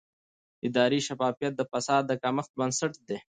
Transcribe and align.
اداري 0.67 0.99
شفافیت 1.07 1.53
د 1.57 1.61
فساد 1.71 2.03
د 2.07 2.11
کمښت 2.23 2.51
بنسټ 2.59 2.93
دی 3.07 3.17